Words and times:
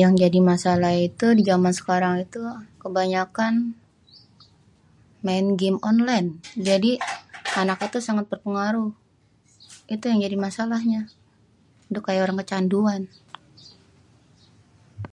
Yang 0.00 0.12
jadi 0.22 0.38
masalah 0.50 0.92
itu 1.08 1.26
di 1.36 1.42
jaman 1.50 1.72
sekarang 1.78 2.14
itu 2.26 2.40
kebanyakan 2.82 3.52
main 5.26 5.46
gem 5.60 5.76
onlen 5.90 6.24
jadi 6.68 6.90
anaknya 7.60 7.88
tu 7.94 8.00
sangat 8.08 8.24
terpengaruh. 8.32 8.90
Itu 9.94 10.04
yang 10.10 10.20
jadi 10.24 10.36
masalahnya, 10.46 11.00
udah 11.90 12.02
kayak 12.08 12.24
orang 12.24 12.38
kecanduan. 12.40 13.02